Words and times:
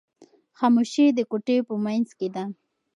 خاموشي 0.57 1.05
د 1.17 1.19
کوټې 1.31 1.57
په 1.67 1.73
منځ 1.85 2.07
کې 2.17 2.27
ده. 2.35 2.43